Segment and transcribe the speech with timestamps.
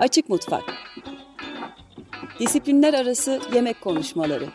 [0.00, 0.62] Açık Mutfak.
[2.40, 4.46] Disiplinler Arası Yemek Konuşmaları.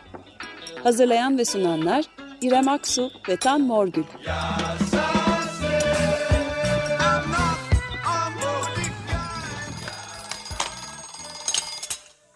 [0.82, 2.04] Hazırlayan ve sunanlar
[2.42, 4.04] İrem Aksu ve Tan Morgül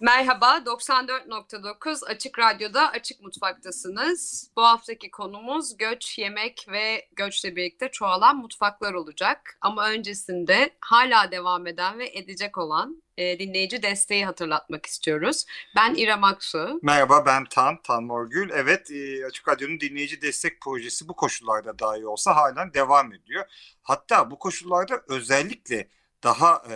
[0.07, 4.51] Merhaba, 94.9 Açık Radyo'da Açık Mutfak'tasınız.
[4.57, 9.59] Bu haftaki konumuz göç, yemek ve göçle birlikte çoğalan mutfaklar olacak.
[9.61, 15.45] Ama öncesinde hala devam eden ve edecek olan e, dinleyici desteği hatırlatmak istiyoruz.
[15.77, 16.81] Ben İrem Aksu.
[16.83, 18.51] Merhaba ben Tan, Tan Morgül.
[18.51, 23.45] Evet e, Açık Radyo'nun dinleyici destek projesi bu koşullarda dahi olsa halen devam ediyor.
[23.83, 25.89] Hatta bu koşullarda özellikle
[26.27, 26.75] daha e,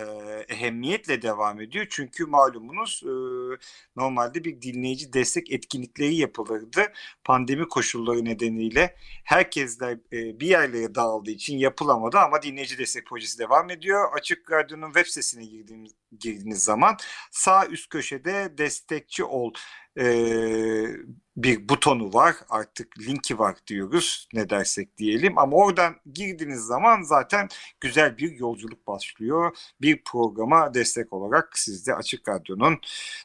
[0.53, 1.87] ehemmiyetle devam ediyor.
[1.89, 3.13] Çünkü malumunuz e,
[3.95, 6.93] normalde bir dinleyici destek etkinlikleri yapılırdı.
[7.23, 13.69] Pandemi koşulları nedeniyle herkesler e, bir yerlere dağıldığı için yapılamadı ama dinleyici destek projesi devam
[13.69, 14.13] ediyor.
[14.13, 16.97] Açık Radyo'nun web sitesine girdiğimiz, girdiğiniz zaman
[17.31, 19.53] sağ üst köşede destekçi ol
[21.37, 27.47] bir butonu var artık linki var diyoruz ne dersek diyelim ama oradan girdiğiniz zaman zaten
[27.81, 29.57] güzel bir yolculuk başlıyor.
[29.81, 32.79] Bir programa destek olarak siz de Açık Radyo'nun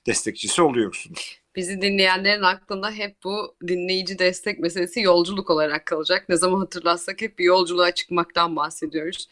[0.06, 1.40] destekçisi oluyorsunuz.
[1.56, 6.28] Bizi dinleyenlerin aklında hep bu dinleyici destek meselesi yolculuk olarak kalacak.
[6.28, 9.28] Ne zaman hatırlatsak hep bir yolculuğa çıkmaktan bahsediyoruz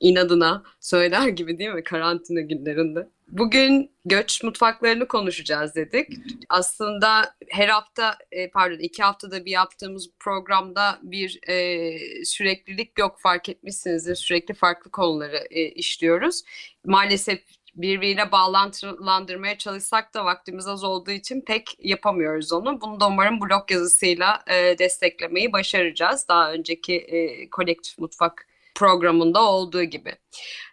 [0.00, 3.08] inadına söyler gibi değil mi karantina günlerinde?
[3.28, 6.08] Bugün göç mutfaklarını konuşacağız dedik.
[6.48, 13.48] Aslında her hafta e, pardon iki haftada bir yaptığımız programda bir e, süreklilik yok fark
[13.48, 14.14] etmişsinizdir.
[14.14, 16.42] Sürekli farklı konuları e, işliyoruz.
[16.84, 17.40] Maalesef
[17.74, 22.80] birbiriyle bağlantılandırmaya çalışsak da vaktimiz az olduğu için pek yapamıyoruz onu.
[22.80, 26.28] Bunu da umarım blog yazısıyla e, desteklemeyi başaracağız.
[26.28, 30.14] Daha önceki e, kolektif mutfak programında olduğu gibi.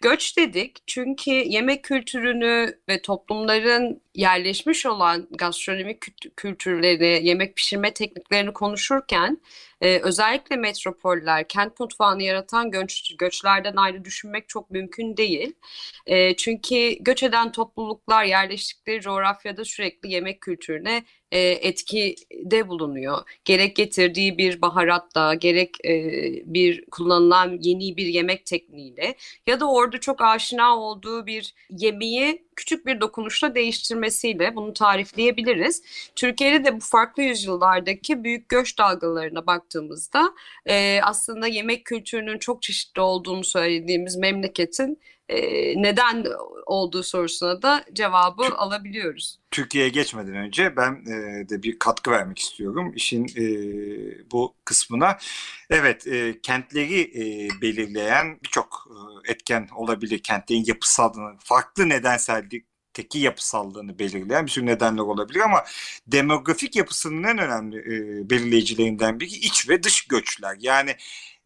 [0.02, 6.00] Göç dedik çünkü yemek kültürünü ve toplumların yerleşmiş olan gastronomik
[6.36, 9.38] kültürleri, yemek pişirme tekniklerini konuşurken
[9.80, 15.52] e, özellikle metropoller, kent mutfağını yaratan göç, göçlerden ayrı düşünmek çok mümkün değil.
[16.06, 23.18] E, çünkü göç eden topluluklar yerleştikleri coğrafyada sürekli yemek kültürüne e, etkide bulunuyor.
[23.44, 25.92] Gerek getirdiği bir baharatla, gerek e,
[26.44, 29.14] bir kullanılan yeni bir yemek tekniğiyle
[29.46, 35.82] ya da orada çok aşina olduğu bir yemeği küçük bir dokunuşla değiştirmesiyle bunu tarifleyebiliriz.
[36.16, 40.32] Türkiye'de de bu farklı yüzyıllardaki büyük göç dalgalarına baktığımızda
[40.66, 45.38] e, aslında yemek kültürünün çok çeşitli olduğunu söylediğimiz memleketin e,
[45.82, 46.26] neden
[46.66, 49.38] olduğu sorusuna da cevabı T- alabiliyoruz.
[49.50, 53.44] Türkiye'ye geçmeden önce ben e, de bir katkı vermek istiyorum işin e,
[54.30, 55.18] bu kısmına.
[55.70, 58.88] Evet, e, kentleri e, belirleyen birçok
[59.26, 60.18] e, etken olabilir.
[60.18, 65.64] Kentlerin yapısallığını, farklı nedensellik teki yapısallığını belirleyen bir sürü nedenler olabilir ama
[66.06, 70.56] demografik yapısının en önemli e, belirleyicilerinden biri iç ve dış göçler.
[70.60, 70.96] Yani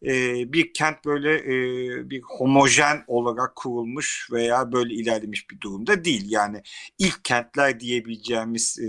[0.05, 6.25] e, bir kent böyle e, bir homojen olarak kurulmuş veya böyle ilerlemiş bir durumda değil.
[6.27, 6.61] Yani
[6.99, 8.87] ilk kentler diyebileceğimiz e,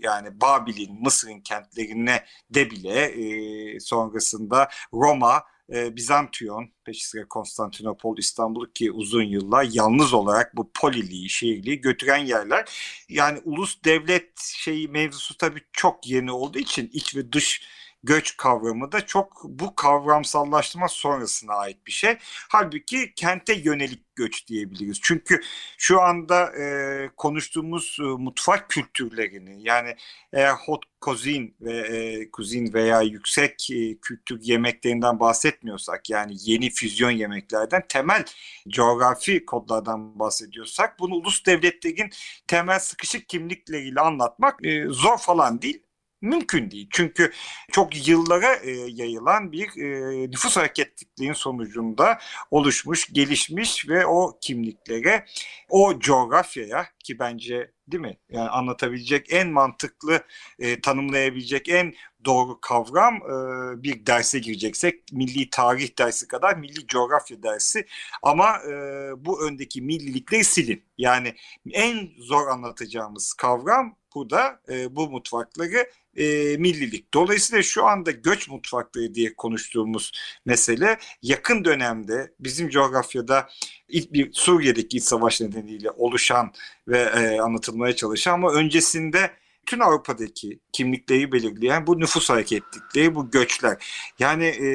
[0.00, 5.42] yani Babil'in, Mısır'ın kentlerine de bile e, sonrasında Roma,
[5.72, 12.24] e, Bizantiyon, peşi sıra Konstantinopol, İstanbul ki uzun yıllar yalnız olarak bu poliliği, şehirliği götüren
[12.24, 12.64] yerler.
[13.08, 17.62] Yani ulus devlet şeyi mevzusu tabii çok yeni olduğu için iç ve dış
[18.06, 22.16] göç kavramı da çok bu kavramsallaştırma sonrasına ait bir şey.
[22.48, 25.00] Halbuki kente yönelik göç diyebiliriz.
[25.02, 25.40] Çünkü
[25.78, 29.96] şu anda e, konuştuğumuz e, mutfak kültürlerini yani
[30.32, 37.10] e, hot cuisine ve e, cuisine veya yüksek e, kültür yemeklerinden bahsetmiyorsak yani yeni füzyon
[37.10, 38.24] yemeklerden temel
[38.68, 42.10] coğrafi kodlardan bahsediyorsak bunu ulus devletlerin
[42.46, 45.82] temel sıkışık kimlikleriyle anlatmak e, zor falan değil
[46.24, 46.88] mümkün değil.
[46.90, 47.32] Çünkü
[47.72, 52.18] çok yıllara e, yayılan bir e, nüfus hareketliğinin sonucunda
[52.50, 55.26] oluşmuş, gelişmiş ve o kimliklere,
[55.68, 58.16] o coğrafyaya ki bence değil mi?
[58.30, 60.20] Yani anlatabilecek en mantıklı,
[60.58, 61.94] e, tanımlayabilecek en
[62.24, 67.86] doğru kavram e, bir derse gireceksek milli tarih dersi kadar milli coğrafya dersi
[68.22, 68.72] ama e,
[69.16, 70.84] bu öndeki millilikleri silin.
[70.98, 71.34] Yani
[71.72, 77.14] en zor anlatacağımız kavram burada e, bu mutfakları e, millilik.
[77.14, 80.12] Dolayısıyla şu anda göç mutfakları diye konuştuğumuz
[80.46, 83.48] mesele yakın dönemde bizim coğrafyada
[83.88, 86.52] ilk bir Suriye'deki iç savaş nedeniyle oluşan
[86.88, 89.30] ve e, anlatılmaya çalışan ama öncesinde
[89.66, 93.84] bütün Avrupa'daki kimlikleri belirleyen bu nüfus hareketlikleri, bu göçler.
[94.18, 94.68] Yani e,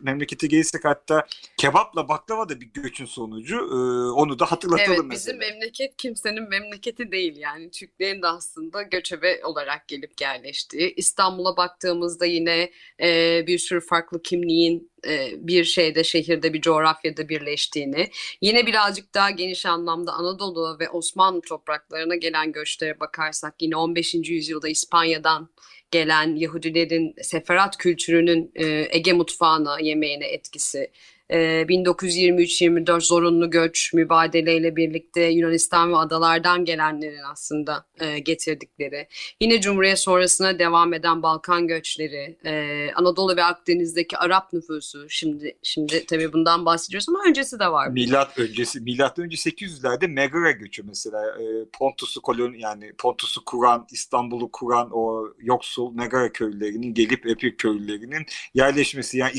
[0.00, 1.26] memlekete gelirsek hatta
[1.56, 3.56] kebapla baklava da bir göçün sonucu.
[3.56, 3.76] E,
[4.12, 5.10] onu da hatırlatalım evet, mesela.
[5.10, 7.70] bizim memleket kimsenin memleketi değil yani.
[7.70, 10.94] Türklerin de aslında göçebe olarak gelip yerleştiği.
[10.94, 12.70] İstanbul'a baktığımızda yine
[13.02, 18.10] e, bir sürü farklı kimliğin e, bir şeyde şehirde bir coğrafyada birleştiğini
[18.40, 24.14] yine birazcık daha geniş anlamda Anadolu ve Osmanlı topraklarına gelen göçlere bakarsak yine 15.
[24.14, 25.48] yüzyılda İspanya'dan
[25.90, 30.90] gelen Yahudilerin seferat kültürünün e, Ege mutfağına yemeğine etkisi
[31.34, 39.08] 1923-24 ee, zorunlu göç mübadeleyle birlikte Yunanistan ve adalardan gelenlerin aslında e, getirdikleri,
[39.40, 46.06] yine Cumhuriyet sonrasına devam eden Balkan göçleri, e, Anadolu ve Akdeniz'deki Arap nüfusu, şimdi şimdi
[46.06, 47.88] tabii bundan bahsediyoruz ama öncesi de var.
[47.88, 51.44] Milat öncesi, milat önce 800'lerde Megara göçü mesela e,
[51.78, 59.18] Pontus'u koloni yani Pontus'u kuran, İstanbul'u kuran o yoksul Megara köylülerinin gelip Epir köylülerinin yerleşmesi
[59.18, 59.32] yani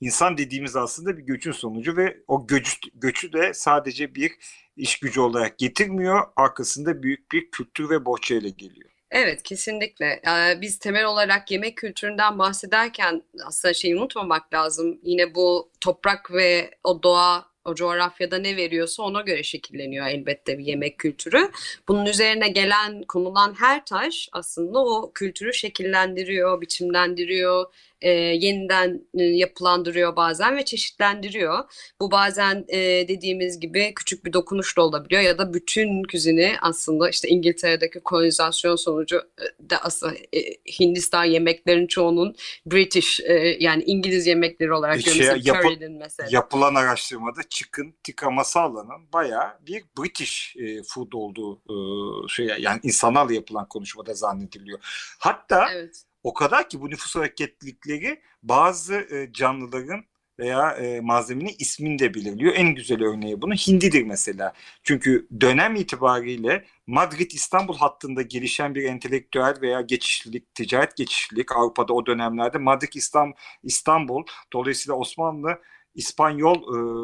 [0.00, 4.32] insan dediğimiz aslında bir göçün sonucu ve o göç, göçü de sadece bir
[4.76, 6.26] iş gücü olarak getirmiyor.
[6.36, 8.90] Arkasında büyük bir kültür ve bohçayla geliyor.
[9.10, 10.06] Evet kesinlikle.
[10.06, 15.00] Ee, biz temel olarak yemek kültüründen bahsederken aslında şeyi unutmamak lazım.
[15.02, 20.64] Yine bu toprak ve o doğa o coğrafyada ne veriyorsa ona göre şekilleniyor elbette bir
[20.64, 21.50] yemek kültürü.
[21.88, 27.66] Bunun üzerine gelen konulan her taş aslında o kültürü şekillendiriyor, biçimlendiriyor,
[28.02, 31.58] e, yeniden e, yapılandırıyor bazen ve çeşitlendiriyor.
[32.00, 37.10] Bu bazen e, dediğimiz gibi küçük bir dokunuş da olabiliyor ya da bütün küzini aslında
[37.10, 40.40] işte İngiltere'deki kolonizasyon sonucu e, da aslında e,
[40.80, 42.36] Hindistan yemeklerin çoğunun
[42.66, 46.28] British e, yani İngiliz yemekleri olarak şey, yapı, mesela.
[46.32, 51.74] Yapılan araştırmada chicken tikka masala'nın bayağı bir British e, food olduğu e,
[52.28, 54.78] şey yani insanlarla yapılan konuşmada zannediliyor.
[55.18, 60.04] Hatta evet o kadar ki bu nüfus hareketlilikleri bazı e, canlıların
[60.40, 62.54] veya e, malzemenin ismini de belirliyor.
[62.56, 64.52] En güzel örneği bunu hindidir mesela.
[64.82, 72.58] Çünkü dönem itibariyle Madrid-İstanbul hattında gelişen bir entelektüel veya geçişlilik, ticaret geçişlilik Avrupa'da o dönemlerde
[72.58, 75.60] Madrid-İstanbul dolayısıyla Osmanlı
[75.94, 76.56] İspanyol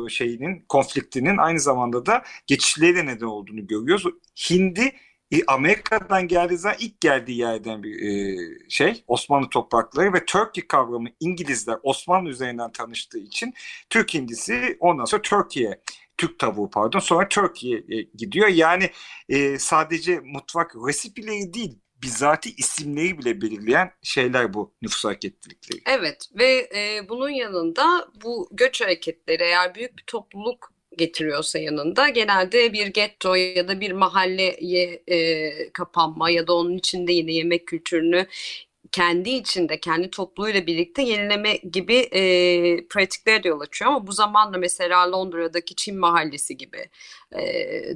[0.06, 4.04] e, şeyinin konfliktinin aynı zamanda da geçişlere neden olduğunu görüyoruz.
[4.50, 4.92] Hindi
[5.32, 8.36] e, Amerika'dan geldiği zaman ilk geldiği yerden bir e,
[8.68, 13.54] şey Osmanlı toprakları ve Turkey kavramı İngilizler Osmanlı üzerinden tanıştığı için
[13.90, 15.80] Türk Hindisi ondan sonra Türkiye
[16.16, 18.48] Türk tavuğu pardon sonra Türkiye'ye gidiyor.
[18.48, 18.90] Yani
[19.28, 25.82] e, sadece mutfak resipileri değil bizzati isimleri bile belirleyen şeyler bu nüfus hareketlilikleri.
[25.86, 32.72] Evet ve e, bunun yanında bu göç hareketleri eğer büyük bir topluluk getiriyorsa yanında genelde
[32.72, 38.26] bir getto ya da bir mahalleye e, kapanma ya da onun içinde yine yemek kültürünü
[38.96, 42.20] kendi içinde, kendi topluluğuyla birlikte yenileme gibi e,
[42.86, 43.90] pratiklere de yol açıyor.
[43.90, 46.88] Ama bu zamanla mesela Londra'daki Çin Mahallesi gibi
[47.32, 47.42] e,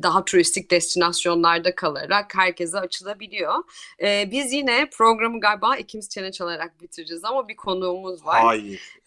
[0.03, 3.55] daha turistik destinasyonlarda kalarak herkese açılabiliyor.
[4.03, 8.43] E, biz yine programı galiba ikimiz çene çalarak bitireceğiz ama bir konuğumuz var.
[8.43, 8.81] Hayır.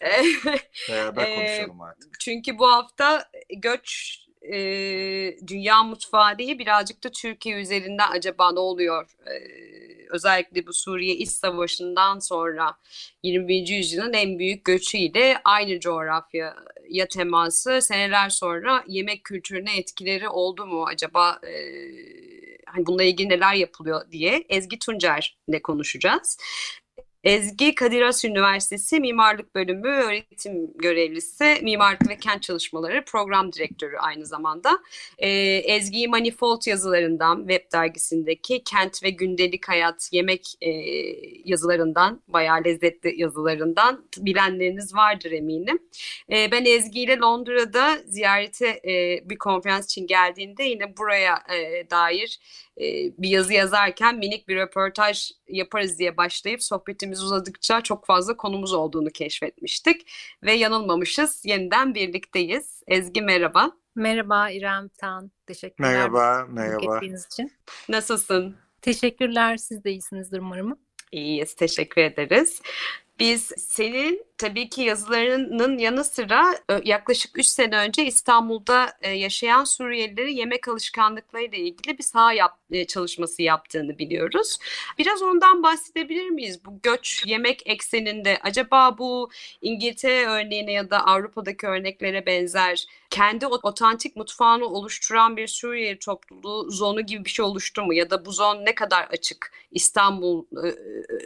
[0.90, 2.20] Beraber konuşalım artık.
[2.20, 4.56] Çünkü bu hafta göç e,
[5.46, 9.16] dünya mutfağı değil birazcık da Türkiye üzerinden acaba ne oluyor?
[9.26, 9.34] E,
[10.10, 12.76] özellikle bu Suriye İç Savaşı'ndan sonra
[13.22, 13.68] 21.
[13.68, 21.40] yüzyılın en büyük göçüyle aynı coğrafyaya teması seneler sonra yemek kültürüne etkileri oldu mu acaba?
[21.46, 21.52] E,
[22.66, 26.38] hani bununla ilgili neler yapılıyor diye Ezgi Tuncer ile konuşacağız.
[27.24, 34.26] Ezgi Kadir Has Üniversitesi Mimarlık Bölümü öğretim görevlisi, Mimarlık ve Kent Çalışmaları Program Direktörü aynı
[34.26, 34.78] zamanda.
[35.18, 40.70] Ee, Manifold yazılarından, Web dergisindeki Kent ve Gündelik Hayat yemek e,
[41.44, 45.78] yazılarından, bayağı lezzetli yazılarından bilenleriniz vardır eminim.
[46.32, 52.38] Ee, ben Ezgi ile Londra'da ziyarete e, bir konferans için geldiğinde yine buraya e, dair
[53.18, 59.10] bir yazı yazarken minik bir röportaj yaparız diye başlayıp sohbetimiz uzadıkça çok fazla konumuz olduğunu
[59.10, 61.42] keşfetmiştik ve yanılmamışız.
[61.44, 62.82] Yeniden birlikteyiz.
[62.86, 63.72] Ezgi merhaba.
[63.94, 65.30] Merhaba İrem Tan.
[65.46, 65.90] Teşekkürler.
[65.92, 66.98] Merhaba, merhaba.
[66.98, 67.52] için.
[67.88, 68.56] Nasılsın?
[68.82, 69.56] Teşekkürler.
[69.56, 70.78] Siz de iyisinizdir umarım.
[71.12, 71.54] İyiyiz.
[71.54, 72.62] Teşekkür ederiz.
[73.20, 80.68] Biz senin tabii ki yazılarının yanı sıra yaklaşık 3 sene önce İstanbul'da yaşayan Suriyelileri yemek
[80.68, 84.58] alışkanlıklarıyla ilgili bir saha yap, çalışması yaptığını biliyoruz.
[84.98, 86.64] Biraz ondan bahsedebilir miyiz?
[86.64, 89.30] Bu göç yemek ekseninde acaba bu
[89.62, 97.00] İngiltere örneğine ya da Avrupa'daki örneklere benzer kendi otantik mutfağını oluşturan bir Suriye topluluğu zonu
[97.00, 97.94] gibi bir şey oluştu mu?
[97.94, 99.52] Ya da bu zon ne kadar açık?
[99.72, 100.44] İstanbul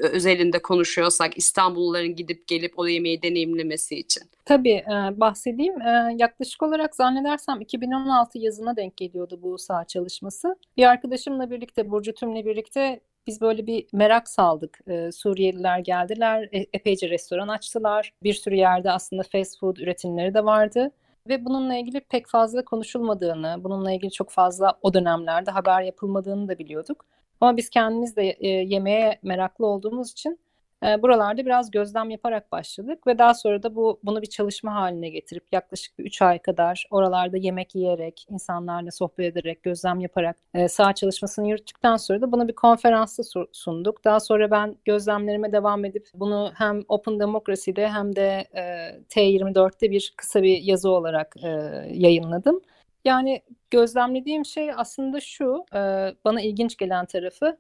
[0.00, 4.22] özelinde konuşuyorsak İstanbulluların gidip gelip o yemeği deneyimlemesi için.
[4.44, 5.82] Tabii e, bahsedeyim.
[5.82, 10.56] E, yaklaşık olarak zannedersem 2016 yazına denk geliyordu bu saha çalışması.
[10.76, 14.78] Bir arkadaşımla birlikte, Burcu Tüm'le birlikte biz böyle bir merak saldık.
[14.88, 18.12] E, Suriyeliler geldiler, e, epeyce restoran açtılar.
[18.22, 20.90] Bir sürü yerde aslında fast food üretimleri de vardı
[21.28, 26.58] ve bununla ilgili pek fazla konuşulmadığını, bununla ilgili çok fazla o dönemlerde haber yapılmadığını da
[26.58, 27.04] biliyorduk.
[27.40, 30.38] Ama biz kendimiz de e, yemeğe meraklı olduğumuz için
[30.86, 35.08] e, buralarda biraz gözlem yaparak başladık ve daha sonra da bu bunu bir çalışma haline
[35.08, 40.68] getirip yaklaşık bir 3 ay kadar oralarda yemek yiyerek, insanlarla sohbet ederek, gözlem yaparak e,
[40.68, 44.04] saha çalışmasını yürüttükten sonra da bunu bir konferansta sunduk.
[44.04, 48.62] Daha sonra ben gözlemlerime devam edip bunu hem Open Democracy'de hem de e,
[49.08, 51.48] T24'te bir kısa bir yazı olarak e,
[51.92, 52.60] yayınladım.
[53.04, 55.78] Yani gözlemlediğim şey aslında şu, e,
[56.24, 57.58] bana ilginç gelen tarafı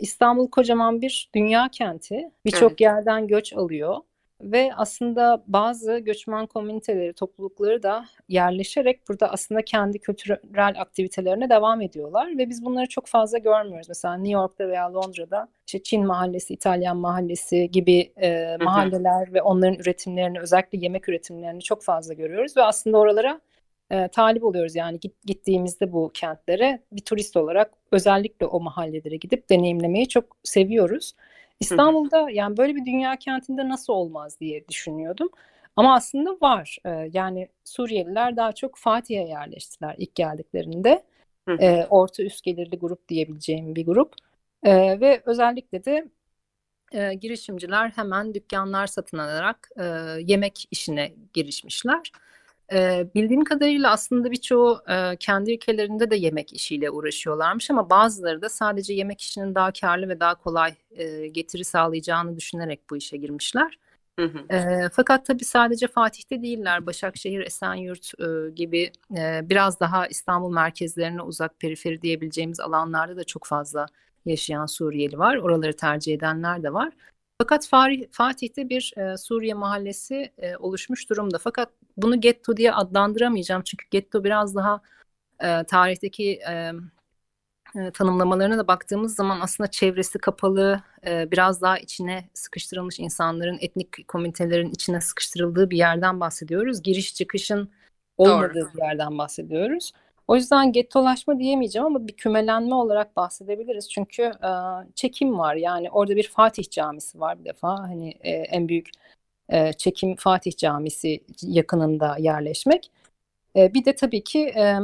[0.00, 2.30] İstanbul kocaman bir dünya kenti.
[2.44, 2.80] Birçok evet.
[2.80, 3.96] yerden göç alıyor
[4.42, 12.38] ve aslında bazı göçmen komüniteleri, toplulukları da yerleşerek burada aslında kendi kültürel aktivitelerine devam ediyorlar
[12.38, 13.88] ve biz bunları çok fazla görmüyoruz.
[13.88, 19.78] Mesela New York'ta veya Londra'da işte Çin mahallesi, İtalyan mahallesi gibi e, mahalleler ve onların
[19.78, 23.40] üretimlerini, özellikle yemek üretimlerini çok fazla görüyoruz ve aslında oralara
[23.92, 24.76] e, talip oluyoruz.
[24.76, 31.14] Yani git, gittiğimizde bu kentlere bir turist olarak özellikle o mahallelere gidip deneyimlemeyi çok seviyoruz.
[31.60, 35.28] İstanbul'da yani böyle bir dünya kentinde nasıl olmaz diye düşünüyordum.
[35.76, 36.78] Ama aslında var.
[36.84, 41.02] E, yani Suriyeliler daha çok Fatih'e yerleştiler ilk geldiklerinde.
[41.60, 44.14] E, orta üst gelirli grup diyebileceğim bir grup.
[44.62, 46.08] E, ve özellikle de
[46.92, 49.84] e, girişimciler hemen dükkanlar satın alarak e,
[50.20, 52.12] yemek işine girişmişler.
[52.72, 58.48] E, bildiğim kadarıyla aslında birçoğu e, kendi ülkelerinde de yemek işiyle uğraşıyorlarmış ama bazıları da
[58.48, 63.78] sadece yemek işinin daha karlı ve daha kolay e, getiri sağlayacağını düşünerek bu işe girmişler.
[64.18, 64.54] Hı hı.
[64.56, 66.86] E, fakat tabii sadece Fatih'te değiller.
[66.86, 73.46] Başakşehir, Esenyurt e, gibi e, biraz daha İstanbul merkezlerine uzak periferi diyebileceğimiz alanlarda da çok
[73.46, 73.86] fazla
[74.26, 75.36] yaşayan Suriyeli var.
[75.36, 76.92] Oraları tercih edenler de var.
[77.42, 77.68] Fakat
[78.10, 81.38] Fatih'te bir e, Suriye mahallesi e, oluşmuş durumda.
[81.38, 83.62] Fakat bunu getto diye adlandıramayacağım.
[83.62, 84.80] Çünkü getto biraz daha
[85.40, 86.72] e, tarihteki e,
[87.76, 94.08] e, tanımlamalarına da baktığımız zaman aslında çevresi kapalı, e, biraz daha içine sıkıştırılmış insanların, etnik
[94.08, 96.82] komünitelerin içine sıkıştırıldığı bir yerden bahsediyoruz.
[96.82, 97.70] Giriş çıkışın
[98.18, 98.74] olmadığı Doğru.
[98.74, 99.92] bir yerden bahsediyoruz.
[100.28, 103.90] O yüzden gettolaşma diyemeyeceğim ama bir kümelenme olarak bahsedebiliriz.
[103.90, 104.50] Çünkü e,
[104.94, 105.54] çekim var.
[105.54, 107.78] Yani orada bir Fatih Camisi var bir defa.
[107.78, 108.90] Hani e, en büyük
[109.48, 112.90] e, çekim Fatih Camisi yakınında yerleşmek.
[113.56, 114.76] E, bir de tabii ki e,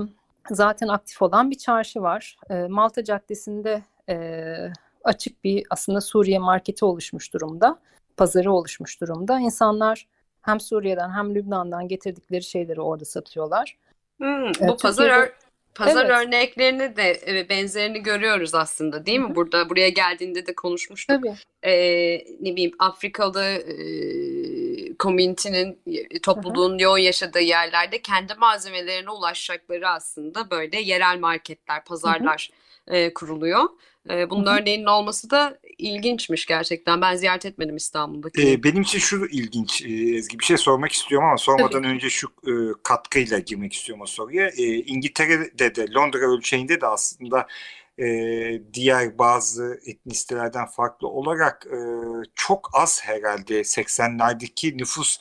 [0.50, 2.36] zaten aktif olan bir çarşı var.
[2.50, 4.44] E, Malta Caddesi'nde e,
[5.04, 7.78] açık bir aslında Suriye marketi oluşmuş durumda.
[8.16, 9.40] Pazarı oluşmuş durumda.
[9.40, 10.06] İnsanlar
[10.42, 13.76] hem Suriye'den hem Lübnan'dan getirdikleri şeyleri orada satıyorlar.
[14.18, 15.32] Hmm, bu pazar
[15.78, 16.26] pazar evet.
[16.26, 19.34] örneklerini de e, benzerini görüyoruz aslında değil mi?
[19.34, 21.16] Burada buraya geldiğinde de konuşmuştuk.
[21.16, 21.34] Tabii.
[21.62, 23.84] Ee, ne bileyim Afrikalı e,
[24.94, 25.80] komünitenin
[26.22, 26.82] topluluğun Hı-hı.
[26.82, 32.50] yoğun yaşadığı yerlerde kendi malzemelerine ulaşacakları aslında böyle yerel marketler, pazarlar
[32.86, 33.64] e, kuruluyor.
[34.10, 34.60] E, bunun Hı-hı.
[34.60, 37.00] örneğinin olması da ilginçmiş gerçekten.
[37.00, 38.52] Ben ziyaret etmedim İstanbul'daki.
[38.52, 41.86] E, benim için şu ilginç e, Ezgi bir şey sormak istiyorum ama sormadan Tabii.
[41.86, 44.48] önce şu e, katkıyla girmek istiyorum o soruya.
[44.48, 47.46] E, İngiltere'de de Londra ölçeğinde de aslında
[47.98, 48.06] e,
[48.74, 51.78] diğer bazı etnisitelerden farklı olarak e,
[52.34, 55.18] çok az herhalde 80'lerdeki nüfus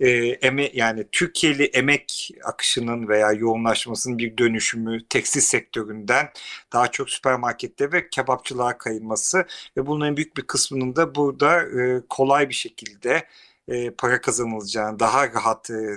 [0.00, 6.30] e, eme yani Türkiye'li emek akışının veya yoğunlaşmasının bir dönüşümü tekstil sektöründen
[6.72, 12.48] daha çok süpermarkette ve kebapçılığa kayılması ve bunların büyük bir kısmının da burada e, kolay
[12.48, 13.28] bir şekilde
[13.68, 15.96] e, para kazanılacağını, daha rahat e,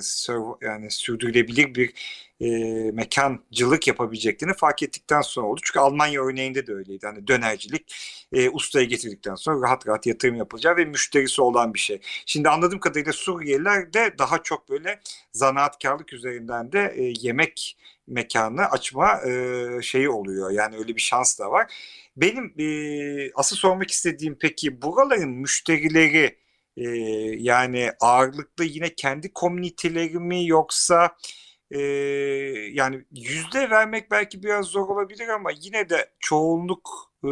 [0.62, 1.94] yani sürdürülebilir bir
[2.42, 2.48] e,
[2.92, 5.62] mekancılık yapabileceklerini fark ettikten sonra oldu.
[5.64, 7.06] Çünkü Almanya örneğinde de öyleydi.
[7.06, 7.96] Hani dönercilik
[8.34, 12.00] e, ustaya getirdikten sonra rahat rahat yatırım yapılacağı ve müşterisi olan bir şey.
[12.26, 15.00] Şimdi anladığım kadarıyla Suriyeliler de daha çok böyle
[15.34, 17.78] zanaatkarlık üzerinden de e, yemek
[18.08, 20.52] mekanı açma e, şeyi oluyor.
[20.52, 21.74] Yani öyle bir şans da var.
[22.18, 26.38] Benim e, asıl sormak istediğim peki buraların müşterileri
[26.78, 26.84] E,
[27.38, 31.18] yani ağırlıklı yine kendi komüniteleri mi yoksa
[31.72, 31.80] e,
[32.74, 37.30] yani yüzde vermek belki biraz zor olabilir ama yine de çoğunluk e,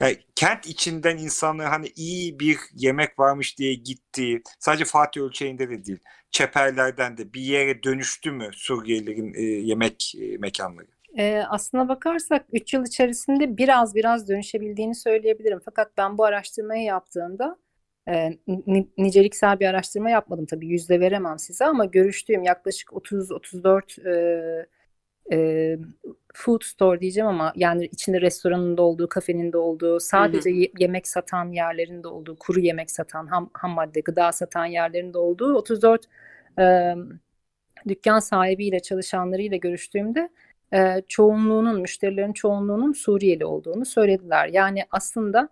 [0.00, 5.84] yani kent içinden insanlar hani iyi bir yemek varmış diye gittiği sadece Fatih ölçeğinde de
[5.84, 5.98] değil
[6.34, 10.86] çeperlerden de bir yere dönüştü mü Suriyelilerin e, yemek e, mekanları?
[11.16, 15.60] E, aslına bakarsak 3 yıl içerisinde biraz biraz dönüşebildiğini söyleyebilirim.
[15.64, 17.56] Fakat ben bu araştırmayı yaptığımda
[18.08, 18.38] e,
[18.98, 24.66] niceliksel bir araştırma yapmadım tabii yüzde veremem size ama görüştüğüm yaklaşık 30-34 e,
[25.32, 25.78] e,
[26.34, 30.66] food store diyeceğim ama yani içinde restoranın da olduğu, kafenin de olduğu, sadece hı hı.
[30.78, 35.18] yemek satan yerlerin de olduğu, kuru yemek satan, ham, ham madde, gıda satan yerlerin de
[35.18, 36.04] olduğu 34
[36.58, 36.94] e,
[37.88, 40.28] dükkan sahibiyle çalışanlarıyla görüştüğümde
[40.74, 44.48] e, çoğunluğunun, müşterilerin çoğunluğunun Suriyeli olduğunu söylediler.
[44.48, 45.48] Yani aslında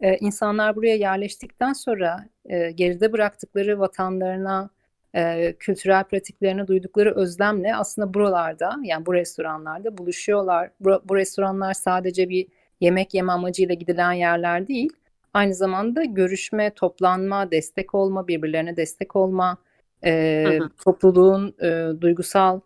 [0.00, 4.70] e, insanlar buraya yerleştikten sonra e, geride bıraktıkları vatanlarına,
[5.14, 10.70] e, kültürel pratiklerine duydukları özlemle aslında buralarda yani bu restoranlarda buluşuyorlar.
[10.80, 12.46] Bu, bu restoranlar sadece bir
[12.80, 14.92] yemek yeme amacıyla gidilen yerler değil.
[15.34, 19.58] Aynı zamanda görüşme, toplanma, destek olma, birbirlerine destek olma,
[20.04, 20.70] e, hı hı.
[20.84, 22.60] topluluğun e, duygusal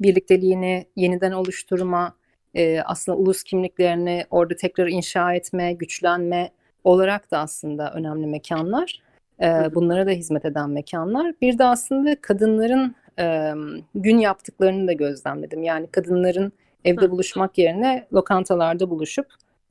[0.00, 2.16] birlikteliğini yeniden oluşturma,
[2.54, 6.50] e, aslında ulus kimliklerini orada tekrar inşa etme, güçlenme
[6.84, 9.02] olarak da aslında önemli mekanlar.
[9.40, 11.34] E, bunlara da hizmet eden mekanlar.
[11.40, 13.52] Bir de aslında kadınların e,
[13.94, 15.62] gün yaptıklarını da gözlemledim.
[15.62, 16.52] Yani kadınların
[16.84, 19.26] evde buluşmak yerine lokantalarda buluşup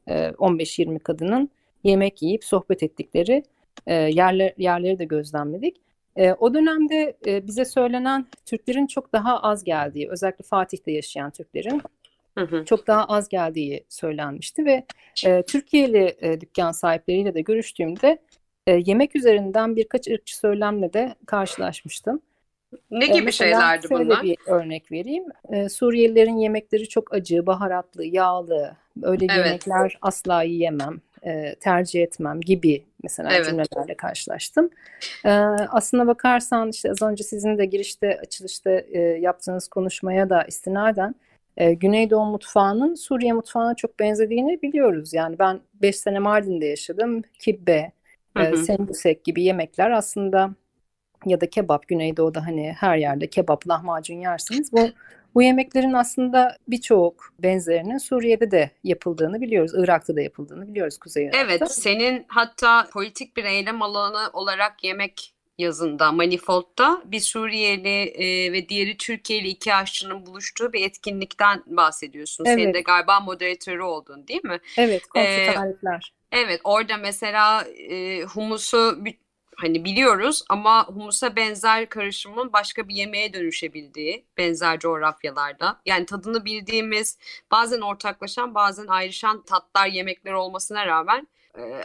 [0.08, 1.50] e, 15-20 kadının
[1.84, 3.44] yemek yiyip sohbet ettikleri
[3.88, 5.78] e, yerler, yerleri de gözlemledik.
[6.16, 11.82] E, o dönemde e, bize söylenen Türklerin çok daha az geldiği, özellikle Fatih'te yaşayan Türklerin
[12.42, 12.66] hı hı.
[12.66, 14.86] çok daha az geldiği söylenmişti ve
[15.26, 18.18] e, Türkiye'li e, dükkan sahipleriyle de görüştüğümde
[18.68, 22.22] e, yemek üzerinden birkaç ırkçı söylemle de karşılaşmıştım.
[22.92, 24.24] Ne gibi e, şeylerdi şöyle bunlar?
[24.24, 25.24] bir örnek vereyim.
[25.50, 28.76] E, Suriyelilerin yemekleri çok acı, baharatlı, yağlı.
[29.04, 29.46] Öyle evet.
[29.46, 33.46] yemekler asla yiyemem, e, tercih etmem gibi mesela evet.
[33.46, 34.70] cümlelerle karşılaştım.
[35.26, 35.30] E,
[35.70, 41.16] aslına bakarsan işte az önce sizin de girişte, açılışta e, yaptığınız konuşmaya da istinaden
[41.58, 45.14] e, Güneydoğu mutfağının Suriye mutfağına çok benzediğini biliyoruz.
[45.14, 47.22] Yani ben 5 sene Mardin'de yaşadım.
[47.40, 47.92] Kibbe,
[48.40, 50.56] e, sembusek gibi yemekler aslında
[51.26, 54.74] ya da kebap Güneydoğu'da hani her yerde kebap, lahmacun yersiniz.
[54.74, 54.90] Bu
[55.36, 59.72] bu yemeklerin aslında birçok benzerinin Suriye'de de yapıldığını biliyoruz.
[59.76, 61.40] Irak'ta da yapıldığını biliyoruz Kuzey Irak'ta.
[61.40, 68.70] Evet, senin hatta politik bir eylem alanı olarak yemek yazında Manifold'da bir Suriyeli e, ve
[68.70, 72.46] diğeri Türkiye'li iki aşçının buluştuğu bir etkinlikten bahsediyorsun.
[72.46, 72.60] Evet.
[72.60, 74.60] Senin de galiba moderatörü oldun değil mi?
[74.78, 75.56] Evet, komşu ee.
[76.32, 78.98] Evet, orada mesela e, humusu
[79.56, 85.82] hani biliyoruz ama humusa benzer karışımın başka bir yemeğe dönüşebildiği benzer coğrafyalarda.
[85.86, 87.18] Yani tadını bildiğimiz,
[87.52, 91.28] bazen ortaklaşan, bazen ayrışan tatlar, yemekler olmasına rağmen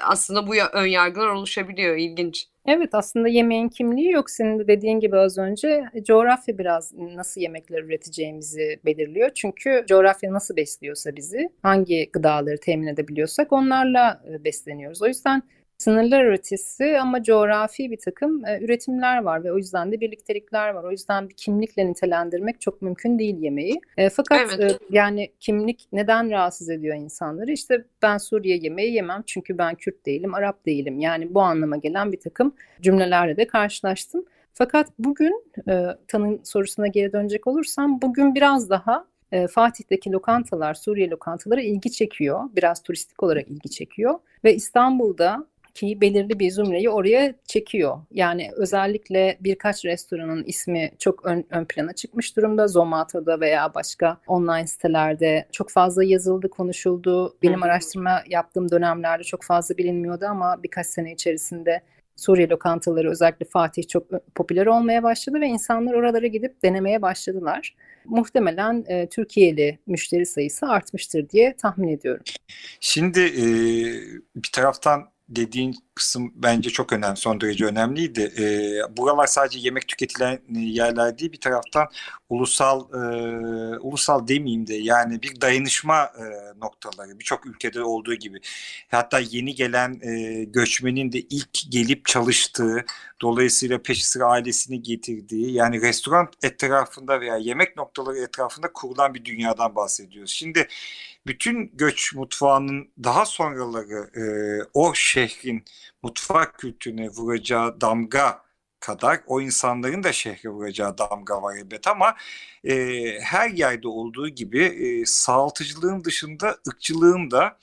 [0.03, 1.97] aslında bu ön yargılar oluşabiliyor.
[1.97, 2.47] İlginç.
[2.67, 4.31] Evet aslında yemeğin kimliği yok.
[4.31, 9.31] Senin de dediğin gibi az önce e, coğrafya biraz nasıl yemekler üreteceğimizi belirliyor.
[9.35, 15.03] Çünkü coğrafya nasıl besliyorsa bizi, hangi gıdaları temin edebiliyorsak onlarla e, besleniyoruz.
[15.03, 15.43] O yüzden
[15.79, 20.85] sınırlar ötesi ama coğrafi bir takım e, üretimler var ve o yüzden de birliktelikler var.
[20.85, 23.81] O yüzden bir kimlikle nitelendirmek çok mümkün değil yemeği.
[23.97, 24.73] E, fakat evet.
[24.73, 27.53] e, yani kimlik neden rahatsız ediyor insanları?
[27.53, 31.01] İşte ben Suriye yemeği yemem çünkü ben Kürt değilim, Arap değilim.
[31.01, 34.25] Yani bu anlama gelen bir takım cümlelerle de karşılaştım.
[34.55, 41.11] Fakat bugün e, tanın sorusuna geri dönecek olursam bugün biraz daha e, Fatih'teki lokantalar, Suriye
[41.11, 42.41] lokantaları ilgi çekiyor.
[42.57, 44.19] Biraz turistik olarak ilgi çekiyor.
[44.45, 47.99] Ve İstanbul'da ki belirli bir zümreyi oraya çekiyor.
[48.11, 52.69] Yani özellikle birkaç restoranın ismi çok ön, ön plana çıkmış durumda.
[52.69, 57.37] Zomato'da veya başka online sitelerde çok fazla yazıldı, konuşuldu.
[57.43, 61.83] Benim araştırma yaptığım dönemlerde çok fazla bilinmiyordu ama birkaç sene içerisinde
[62.17, 67.77] Suriye lokantaları özellikle Fatih çok popüler olmaya başladı ve insanlar oralara gidip denemeye başladılar.
[68.05, 72.25] Muhtemelen e, Türkiye'li müşteri sayısı artmıştır diye tahmin ediyorum.
[72.81, 73.47] Şimdi e,
[74.37, 78.33] bir taraftan dediğin kısım bence çok önemli, son derece önemliydi.
[78.39, 81.89] E, buralar sadece yemek tüketilen yerler değil, bir taraftan
[82.29, 82.99] ulusal e,
[83.79, 86.25] ulusal demeyeyim de yani bir dayanışma e,
[86.61, 88.41] noktaları birçok ülkede olduğu gibi.
[88.91, 92.85] Hatta yeni gelen e, göçmenin de ilk gelip çalıştığı,
[93.21, 99.75] dolayısıyla peşi sıra ailesini getirdiği yani restoran etrafında veya yemek noktaları etrafında kurulan bir dünyadan
[99.75, 100.31] bahsediyoruz.
[100.31, 100.69] Şimdi
[101.27, 104.25] bütün göç mutfağının daha sonraları e,
[104.75, 105.65] o şehrin
[106.03, 108.47] mutfak kültürüne vuracağı damga
[108.81, 112.17] kadar o insanların da şehre vuracağı damga var elbet ama
[112.65, 112.75] e,
[113.21, 117.59] her yerde olduğu gibi e, sağaltıcılığın dışında ıkçılığın da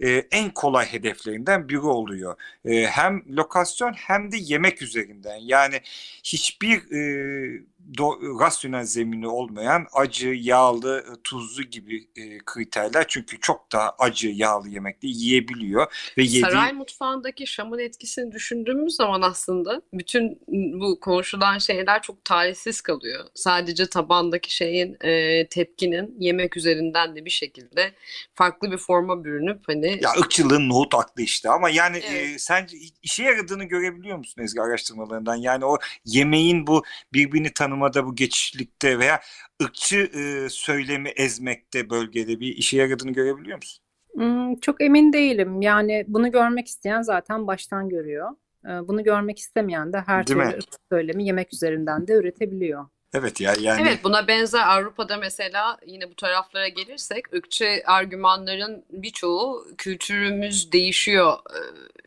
[0.00, 2.36] e, en kolay hedeflerinden biri oluyor.
[2.64, 5.36] E, hem lokasyon hem de yemek üzerinden.
[5.36, 5.80] Yani
[6.24, 7.62] hiçbir e,
[7.98, 14.28] do, rasyonel zemini olmayan acı, yağlı, e, tuzlu gibi e, kriterler çünkü çok daha acı,
[14.28, 16.40] yağlı yemekte yiyebiliyor ve yediği...
[16.40, 20.40] Saray mutfağındaki Şam'ın etkisini düşündüğümüz zaman aslında bütün
[20.80, 23.24] bu konuşulan şeyler çok talihsiz kalıyor.
[23.34, 27.92] Sadece tabandaki şeyin e, tepkinin yemek üzerinden de bir şekilde
[28.34, 32.34] farklı bir forma bürünüp hani ya ırkçılığın nohut aklı işte ama yani evet.
[32.34, 35.36] e, sence işe yaradığını görebiliyor musun Ezgi araştırmalarından?
[35.36, 39.20] Yani o yemeğin bu birbirini tanım tanımada bu geçişlikte veya
[39.62, 43.84] ırkçı e, söylemi ezmekte bölgede bir işe yaradığını görebiliyor musun?
[44.14, 45.62] Hmm, çok emin değilim.
[45.62, 48.30] Yani bunu görmek isteyen zaten baştan görüyor.
[48.64, 50.58] Bunu görmek istemeyen de her Değil türlü mi?
[50.92, 52.86] söylemi yemek üzerinden de üretebiliyor.
[53.14, 53.82] Evet ya yani.
[53.82, 61.60] Evet buna benzer Avrupa'da mesela yine bu taraflara gelirsek ırkçı argümanların birçoğu kültürümüz değişiyor e,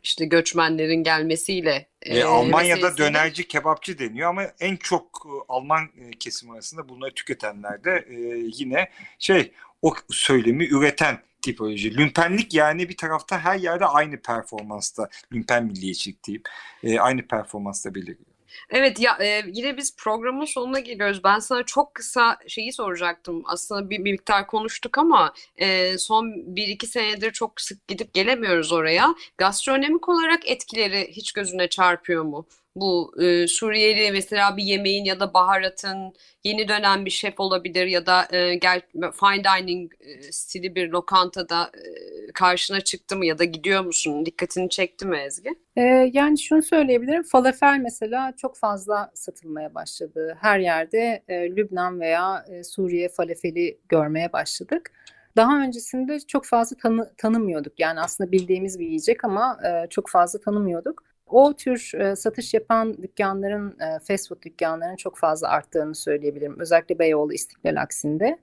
[0.03, 1.87] işte göçmenlerin gelmesiyle.
[2.01, 3.09] E, e, Almanya'da meselesiyle.
[3.09, 8.15] dönerci kebapçı deniyor ama en çok e, Alman kesim arasında bunları tüketenler de e,
[8.57, 11.97] yine şey o söylemi üreten tipoloji.
[11.97, 16.49] Lümpenlik yani bir tarafta her yerde aynı performansta, lümpen milliyetçilik deyip
[16.83, 18.30] e, aynı performansta beliriyor.
[18.69, 21.23] Evet ya e, yine biz programın sonuna geliyoruz.
[21.23, 23.43] Ben sana çok kısa şeyi soracaktım.
[23.45, 28.71] Aslında bir, bir miktar konuştuk ama e, son bir iki senedir çok sık gidip gelemiyoruz
[28.71, 29.15] oraya.
[29.37, 32.45] Gastronomik olarak etkileri hiç gözüne çarpıyor mu?
[32.75, 38.05] Bu e, Suriyeli mesela bir yemeğin ya da baharatın yeni dönen bir şef olabilir ya
[38.05, 43.43] da e, gel, fine dining e, stili bir lokantada e, karşına çıktı mı ya da
[43.43, 44.25] gidiyor musun?
[44.25, 45.49] Dikkatini çekti mi Ezgi?
[45.75, 45.81] E,
[46.13, 47.23] yani şunu söyleyebilirim.
[47.23, 50.37] Falafel mesela çok fazla satılmaya başladı.
[50.41, 54.91] Her yerde e, Lübnan veya e, Suriye falafeli görmeye başladık.
[55.35, 57.79] Daha öncesinde çok fazla tanı, tanımıyorduk.
[57.79, 62.97] Yani aslında bildiğimiz bir yiyecek ama e, çok fazla tanımıyorduk o tür e, satış yapan
[63.03, 66.59] dükkanların, e, fast food dükkanlarının çok fazla arttığını söyleyebilirim.
[66.59, 68.39] Özellikle Beyoğlu İstiklal aksinde.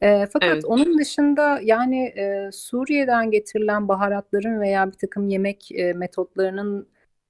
[0.00, 0.64] E, fakat evet.
[0.64, 6.88] onun dışında yani e, Suriye'den getirilen baharatların veya bir takım yemek e, metotlarının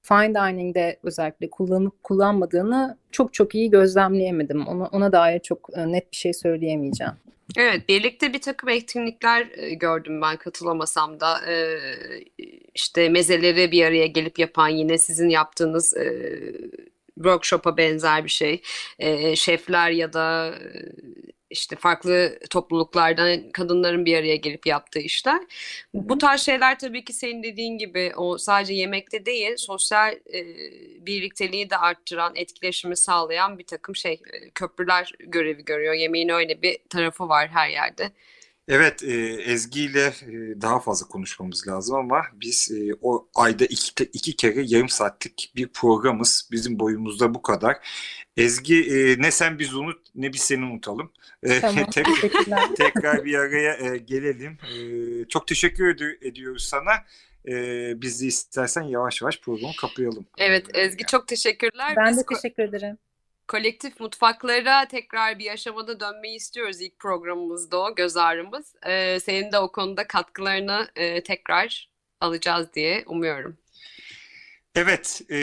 [0.09, 4.67] fine dining'de özellikle kullanıp kullanmadığını çok çok iyi gözlemleyemedim.
[4.67, 7.13] Ona, ona dair çok e, net bir şey söyleyemeyeceğim.
[7.57, 11.41] Evet, birlikte bir takım etkinlikler e, gördüm ben katılamasam da.
[11.49, 11.79] Ee,
[12.75, 16.33] işte mezeleri bir araya gelip yapan yine sizin yaptığınız e,
[17.15, 18.63] workshop'a benzer bir şey.
[18.99, 20.55] E, şefler ya da
[21.51, 25.43] işte farklı topluluklardan kadınların bir araya gelip yaptığı işler.
[25.95, 30.47] Bu tarz şeyler tabii ki senin dediğin gibi o sadece yemekte değil sosyal e,
[31.07, 35.95] birlikteliği de arttıran, etkileşimi sağlayan bir takım şey e, köprüler görevi görüyor.
[35.95, 38.11] Yemeğin öyle bir tarafı var her yerde.
[38.69, 39.15] Evet e,
[39.53, 44.63] Ezgi ile e, daha fazla konuşmamız lazım ama biz e, o ayda iki, iki kere
[44.67, 46.49] yarım saatlik bir programız.
[46.53, 47.77] Bizim boyumuzda bu kadar.
[48.37, 51.13] Ezgi e, ne sen biz unut ne biz seni unutalım.
[51.43, 51.87] E, tamam.
[51.91, 54.59] tekrar, tekrar bir araya e, gelelim.
[54.75, 56.93] E, çok teşekkür ed- ediyoruz sana.
[57.49, 57.53] E,
[58.03, 60.27] biz de istersen yavaş yavaş programı kapayalım.
[60.39, 61.95] Evet Ezgi çok teşekkürler.
[61.97, 62.99] Ben biz de teşekkür ederim
[63.49, 68.75] kolektif mutfaklara tekrar bir aşamada dönmeyi istiyoruz ilk programımızda o göz ağrımız.
[68.87, 73.59] Ee, senin de o konuda katkılarını e, tekrar alacağız diye umuyorum.
[74.75, 75.39] Evet, e,